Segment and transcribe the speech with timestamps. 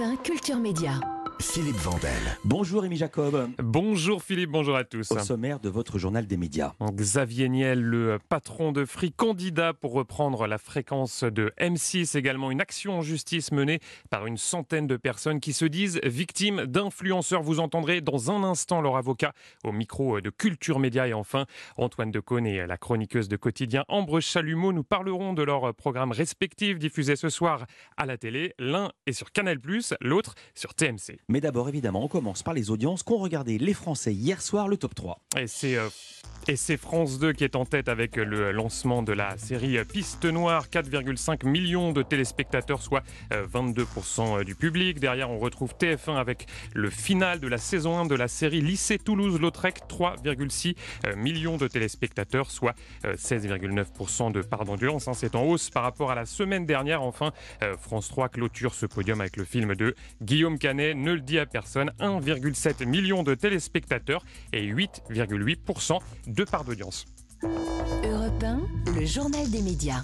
[0.00, 1.19] Europe 1 Culture Média.
[1.40, 2.12] Philippe Vandel.
[2.44, 3.48] Bonjour Rémi Jacob.
[3.58, 5.10] Bonjour Philippe, bonjour à tous.
[5.10, 6.74] Au sommaire de votre journal des médias.
[6.92, 12.16] Xavier Niel, le patron de Free, candidat pour reprendre la fréquence de M6.
[12.16, 13.80] Également une action en justice menée
[14.10, 17.42] par une centaine de personnes qui se disent victimes d'influenceurs.
[17.42, 19.32] Vous entendrez dans un instant leur avocat
[19.64, 21.08] au micro de Culture Média.
[21.08, 21.46] Et enfin,
[21.78, 26.78] Antoine Decaune et la chroniqueuse de quotidien Ambre Chalumeau nous parleront de leurs programmes respectifs
[26.78, 27.64] diffusés ce soir
[27.96, 28.54] à la télé.
[28.58, 29.58] L'un est sur Canal+,
[30.02, 31.18] l'autre sur TMC.
[31.30, 34.76] Mais d'abord, évidemment, on commence par les audiences qu'ont regardé les Français hier soir, le
[34.76, 35.20] top 3.
[35.38, 35.88] Et c'est euh,
[36.48, 40.24] et c'est France 2 qui est en tête avec le lancement de la série Piste
[40.24, 44.98] Noire, 4,5 millions de téléspectateurs, soit 22% euh, du public.
[44.98, 48.98] Derrière, on retrouve TF1 avec le final de la saison 1 de la série Lycée
[48.98, 50.74] Toulouse-Lautrec, 3,6
[51.06, 52.74] euh, millions de téléspectateurs, soit
[53.04, 55.08] 16,9% de part d'endurance.
[55.08, 55.14] Hein.
[55.14, 57.02] C'est en hausse par rapport à la semaine dernière.
[57.02, 57.32] Enfin,
[57.78, 61.46] France 3 clôture ce podium avec le film de Guillaume Canet, Ne le dit à
[61.46, 67.04] personne, 1,7 million de téléspectateurs et 8,8% de part d'audience.
[67.42, 68.60] Europe 1,
[68.98, 70.02] le journal des médias.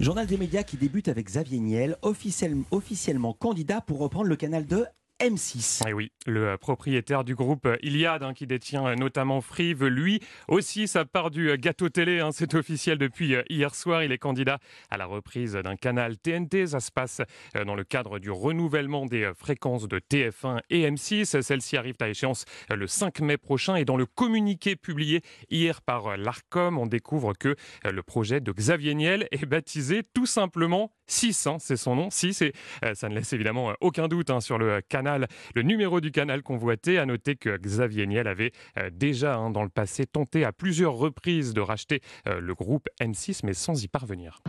[0.00, 4.84] Journal des médias qui débute avec Xavier Niel, officiellement candidat pour reprendre le canal 2
[5.20, 5.88] M6.
[5.88, 9.72] Et oui, le euh, propriétaire du groupe euh, Iliad, hein, qui détient euh, notamment Free,
[9.72, 12.20] veut lui aussi sa part du gâteau télé.
[12.20, 14.02] Hein, c'est officiel depuis hier soir.
[14.02, 14.58] Il est candidat
[14.90, 16.66] à la reprise d'un canal TNT.
[16.66, 17.22] Ça se passe
[17.54, 21.40] dans le cadre du renouvellement des fréquences de TF1 et M6.
[21.40, 23.76] Celles-ci arrivent à échéance le 5 mai prochain.
[23.76, 28.94] Et dans le communiqué publié hier par l'ARCOM, on découvre que le projet de Xavier
[28.94, 31.46] Niel est baptisé tout simplement 6.
[31.46, 32.42] Hein, c'est son nom, 6.
[32.42, 32.52] Et
[32.94, 36.98] ça ne laisse évidemment aucun doute sur le canal le numéro du canal convoité.
[36.98, 40.94] À noter que Xavier Niel avait euh, déjà hein, dans le passé tenté à plusieurs
[40.94, 44.40] reprises de racheter euh, le groupe N6, mais sans y parvenir.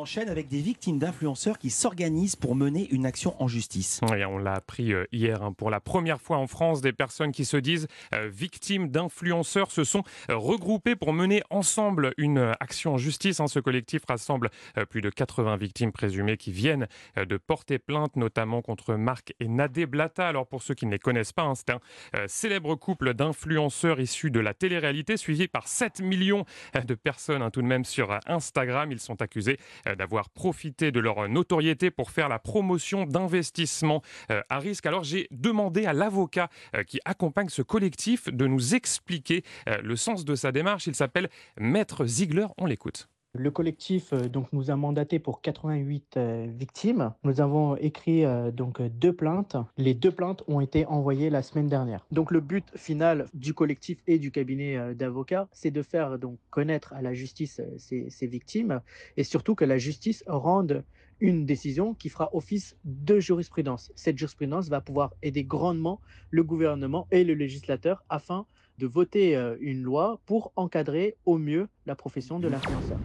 [0.00, 4.00] Enchaîne avec des victimes d'influenceurs qui s'organisent pour mener une action en justice.
[4.02, 5.42] On l'a appris euh, hier.
[5.42, 5.52] Hein.
[5.52, 9.84] Pour la première fois en France, des personnes qui se disent euh, victimes d'influenceurs se
[9.84, 13.40] sont euh, regroupées pour mener ensemble une action en justice.
[13.40, 13.46] Hein.
[13.46, 14.48] Ce collectif rassemble
[14.88, 19.84] plus de 80 victimes présumées qui viennent de porter plainte, notamment contre Marc et Nadé
[19.84, 20.26] Blata.
[20.26, 21.80] Alors pour ceux qui ne les connaissent pas, hein, c'est un
[22.26, 26.46] célèbre couple d'influenceurs issus de la télé-réalité, suivi par 7 millions
[26.82, 28.92] de personnes tout de même sur Instagram.
[28.92, 29.58] Ils sont accusés
[29.94, 34.86] d'avoir profité de leur notoriété pour faire la promotion d'investissements euh, à risque.
[34.86, 39.44] Alors j'ai demandé à l'avocat euh, qui accompagne ce collectif de nous expliquer
[39.82, 40.86] le sens de sa démarche.
[40.86, 42.46] Il s'appelle Maître Ziegler.
[42.58, 43.08] On l'écoute.
[43.32, 47.12] Le collectif euh, donc, nous a mandaté pour 88 euh, victimes.
[47.22, 49.56] Nous avons écrit euh, donc deux plaintes.
[49.76, 52.04] Les deux plaintes ont été envoyées la semaine dernière.
[52.10, 56.92] Donc le but final du collectif et du cabinet d'avocats, c'est de faire donc connaître
[56.92, 58.80] à la justice ces, ces victimes
[59.16, 60.84] et surtout que la justice rende
[61.20, 63.92] une décision qui fera office de jurisprudence.
[63.94, 68.46] Cette jurisprudence va pouvoir aider grandement le gouvernement et le législateur afin
[68.78, 72.98] de voter une loi pour encadrer au mieux la profession de l'influenceur.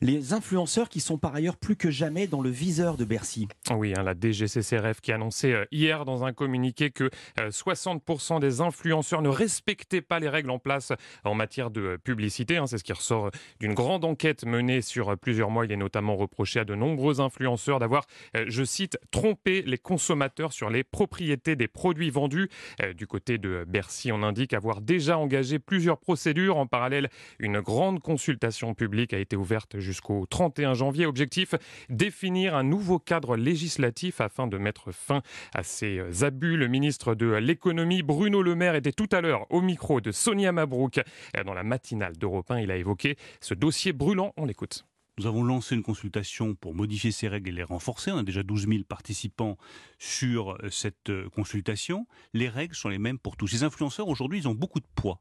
[0.00, 3.48] Les influenceurs qui sont par ailleurs plus que jamais dans le viseur de Bercy.
[3.70, 8.38] Oui, hein, la DGCCRF qui a annoncé euh, hier dans un communiqué que 60% euh,
[8.40, 10.92] des influenceurs ne respectaient pas les règles en place
[11.24, 12.56] en matière de publicité.
[12.56, 12.66] Hein.
[12.66, 13.30] C'est ce qui ressort
[13.60, 15.64] d'une grande enquête menée sur plusieurs mois.
[15.64, 18.04] Il est notamment reproché à de nombreux influenceurs d'avoir,
[18.36, 22.48] euh, je cite, trompé les consommateurs sur les propriétés des produits vendus.
[22.96, 26.56] Du côté de Bercy, on indique avoir déjà engagé plusieurs procédures.
[26.56, 27.08] En parallèle,
[27.38, 31.06] une grande consultation publique a été ouverte jusqu'au 31 janvier.
[31.06, 31.54] Objectif,
[31.88, 35.22] définir un nouveau cadre législatif afin de mettre fin
[35.54, 36.56] à ces abus.
[36.56, 40.52] Le ministre de l'économie, Bruno Le Maire, était tout à l'heure au micro de Sonia
[40.52, 41.00] Mabrouk
[41.44, 42.60] dans la matinale d'Europe 1.
[42.60, 44.32] Il a évoqué ce dossier brûlant.
[44.36, 44.84] On l'écoute.
[45.16, 48.10] Nous avons lancé une consultation pour modifier ces règles et les renforcer.
[48.10, 49.56] On a déjà 12 000 participants
[49.98, 52.08] sur cette consultation.
[52.32, 53.46] Les règles sont les mêmes pour tous.
[53.46, 55.20] Ces influenceurs, aujourd'hui, ils ont beaucoup de poids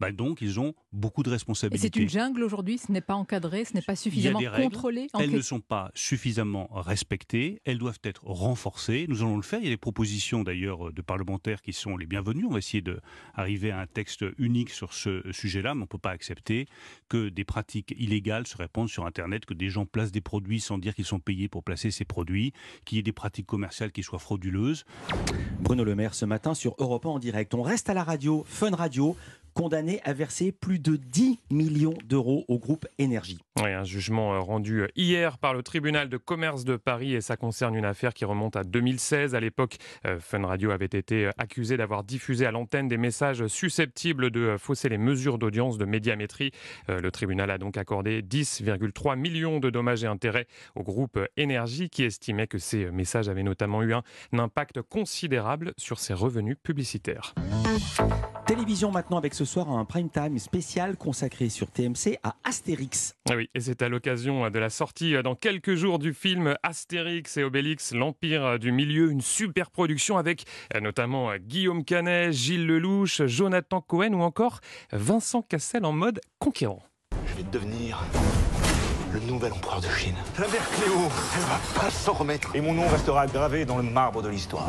[0.00, 1.90] bah donc ils ont beaucoup de responsabilités.
[1.94, 5.08] C'est une jungle aujourd'hui, ce n'est pas encadré, ce n'est pas suffisamment contrôlé.
[5.18, 9.06] Elles ne sont pas suffisamment respectées, elles doivent être renforcées.
[9.08, 9.60] Nous allons le faire.
[9.60, 12.46] Il y a des propositions d'ailleurs de parlementaires qui sont les bienvenues.
[12.46, 15.98] On va essayer d'arriver à un texte unique sur ce sujet-là, mais on ne peut
[15.98, 16.66] pas accepter
[17.08, 20.78] que des pratiques illégales se répandent sur Internet, que des gens placent des produits sans
[20.78, 22.52] dire qu'ils sont payés pour placer ces produits,
[22.84, 24.84] qu'il y ait des pratiques commerciales qui soient frauduleuses.
[25.60, 27.54] Bruno Le Maire ce matin sur Europe 1 en direct.
[27.54, 29.16] On reste à la radio, Fun Radio.
[29.54, 33.38] Condamné à verser plus de 10 millions d'euros au groupe Énergie.
[33.62, 37.20] Oui, un jugement euh, rendu euh, hier par le tribunal de commerce de Paris et
[37.20, 39.34] ça concerne une affaire qui remonte à 2016.
[39.34, 39.76] À l'époque,
[40.06, 44.88] euh, Fun Radio avait été accusé d'avoir diffusé à l'antenne des messages susceptibles de fausser
[44.88, 46.52] les mesures d'audience de médiamétrie.
[46.88, 52.04] Le tribunal a donc accordé 10,3 millions de dommages et intérêts au groupe Énergie qui
[52.04, 54.02] estimait que ces messages avaient notamment eu un
[54.32, 57.34] impact considérable sur ses revenus publicitaires.
[58.50, 63.14] Télévision maintenant avec ce soir un prime time spécial consacré sur TMC à Astérix.
[63.30, 67.36] Ah oui, et c'est à l'occasion de la sortie dans quelques jours du film Astérix
[67.36, 70.46] et Obélix, l'Empire du Milieu, une super production avec
[70.82, 74.58] notamment Guillaume Canet, Gilles Lelouch, Jonathan Cohen ou encore
[74.90, 76.82] Vincent Cassel en mode conquérant.
[77.26, 78.02] Je vais devenir
[79.12, 80.16] le nouvel empereur de Chine.
[80.40, 80.98] La mère Cléo,
[81.36, 82.56] elle va pas s'en remettre.
[82.56, 84.68] Et mon nom restera gravé dans le marbre de l'histoire.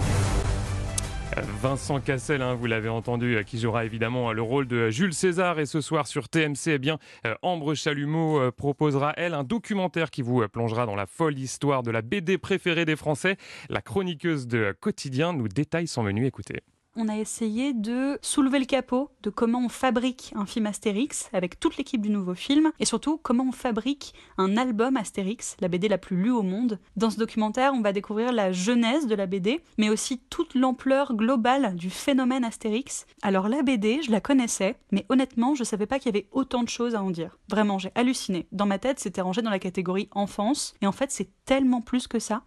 [1.61, 5.59] Vincent Cassel, hein, vous l'avez entendu, euh, qui jouera évidemment le rôle de Jules César.
[5.59, 10.11] Et ce soir sur TMC, eh bien, euh, Ambre Chalumeau euh, proposera, elle, un documentaire
[10.11, 13.37] qui vous plongera dans la folle histoire de la BD préférée des Français.
[13.69, 16.25] La chroniqueuse de Quotidien nous détaille son menu.
[16.25, 16.61] Écoutez
[16.95, 21.59] on a essayé de soulever le capot de comment on fabrique un film Astérix avec
[21.59, 25.87] toute l'équipe du nouveau film et surtout comment on fabrique un album Astérix, la BD
[25.87, 26.79] la plus lue au monde.
[26.97, 31.15] Dans ce documentaire, on va découvrir la genèse de la BD, mais aussi toute l'ampleur
[31.15, 33.05] globale du phénomène Astérix.
[33.21, 36.63] Alors la BD, je la connaissais, mais honnêtement, je savais pas qu'il y avait autant
[36.63, 37.37] de choses à en dire.
[37.49, 38.47] Vraiment, j'ai halluciné.
[38.51, 42.07] Dans ma tête, c'était rangé dans la catégorie enfance, et en fait, c'est tellement plus
[42.07, 42.43] que ça.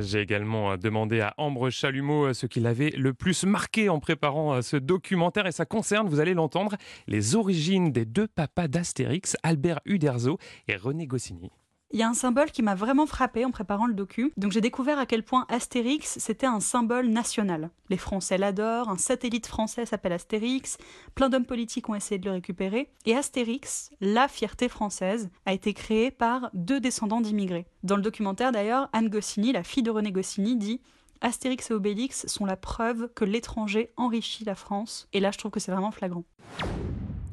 [0.00, 4.00] J'ai également euh, demandé à Ambre Chalumeau euh, ce qui l'avait le plus marqué en
[4.00, 8.68] préparant euh, ce documentaire et ça concerne, vous allez l'entendre, les origines des deux papas
[8.68, 11.50] d'Astérix, Albert Uderzo et René Goscinny.
[11.94, 14.32] Il y a un symbole qui m'a vraiment frappé en préparant le docu.
[14.38, 17.68] Donc j'ai découvert à quel point Astérix, c'était un symbole national.
[17.90, 20.78] Les Français l'adorent, un satellite français s'appelle Astérix,
[21.14, 22.90] plein d'hommes politiques ont essayé de le récupérer.
[23.04, 27.66] Et Astérix, la fierté française, a été créé par deux descendants d'immigrés.
[27.82, 30.80] Dans le documentaire d'ailleurs, Anne Goscinny, la fille de René Goscinny, dit
[31.20, 35.08] Astérix et Obélix sont la preuve que l'étranger enrichit la France.
[35.12, 36.24] Et là, je trouve que c'est vraiment flagrant.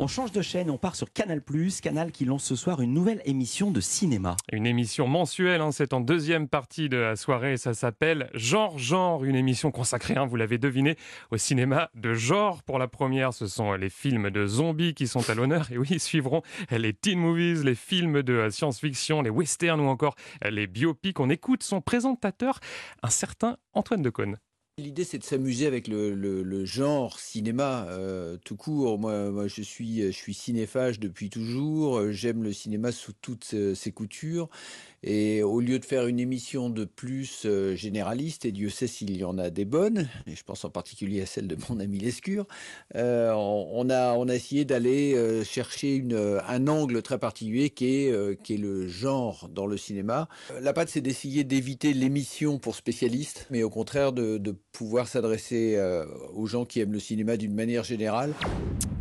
[0.02, 1.42] On change de chaîne, on part sur Canal+,
[1.84, 4.38] Canal qui lance ce soir une nouvelle émission de cinéma.
[4.50, 9.26] Une émission mensuelle, hein, c'est en deuxième partie de la soirée, ça s'appelle Genre Genre,
[9.26, 10.96] une émission consacrée, hein, vous l'avez deviné,
[11.32, 12.64] au cinéma de genre.
[12.64, 16.00] Pour la première, ce sont les films de zombies qui sont à l'honneur, et oui,
[16.00, 20.16] suivront les teen movies, les films de science-fiction, les westerns ou encore
[20.50, 21.20] les biopics.
[21.20, 22.62] On écoute son présentateur,
[23.04, 24.38] un certain Antoine Decaune.
[24.80, 28.98] L'idée, c'est de s'amuser avec le, genre cinéma euh, tout court.
[28.98, 32.12] Moi, je, suis, cinéphage depuis toujours.
[32.12, 34.50] J'aime le cinéma sous toutes ses coutures.
[35.02, 39.16] Et au lieu de faire une émission de plus euh, généraliste, et Dieu sait s'il
[39.16, 42.00] y en a des bonnes, et je pense en particulier à celle de mon ami
[42.00, 42.46] Lescure,
[42.96, 46.04] euh, on, a, essayé d'aller chercher
[46.48, 50.28] un angle très particulier qui est, le genre dans le cinéma.
[50.62, 54.38] La patte, c'est d'essayer d'éviter l'émission pour spécialistes, mais au contraire de
[54.72, 55.80] pouvoir s'adresser
[56.34, 58.34] aux gens qui aiment le cinéma d'une manière générale.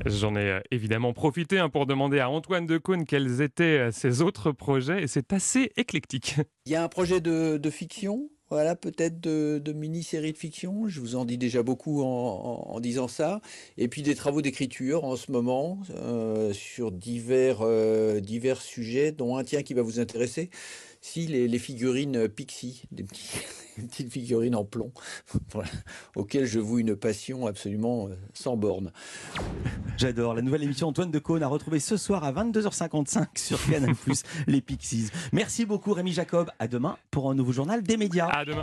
[0.07, 5.03] J'en ai évidemment profité hein, pour demander à Antoine Decaune quels étaient ses autres projets,
[5.03, 5.73] et c'est assez
[6.67, 10.89] il y a un projet de, fiction, voilà, peut-être de, mini-série de fiction.
[10.89, 13.41] Je vous en dis déjà beaucoup en, disant ça.
[13.77, 19.37] Et puis des travaux d'écriture en ce moment euh, sur divers, euh, divers sujets, dont
[19.37, 20.51] un tien qui va vous intéresser.
[21.01, 23.05] Si les, figurines Pixie, des
[23.87, 24.93] petites figurines en plomb,
[26.17, 28.93] auxquelles je voue une passion absolument euh, sans borne.
[29.97, 30.35] J'adore.
[30.35, 33.95] La nouvelle émission Antoine de Caunes à retrouver ce soir à 22h55 sur Canal+,
[34.47, 35.11] les Pixies.
[35.33, 36.51] Merci beaucoup Rémi Jacob.
[36.59, 38.29] À demain pour un nouveau journal des médias.
[38.29, 38.57] À demain.